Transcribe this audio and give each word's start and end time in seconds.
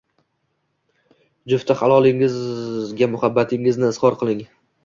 Jufti 1.53 1.77
halolingizga 1.81 3.11
muhabbatingizni 3.15 3.93
izhor 3.93 4.19
qiling. 4.25 4.43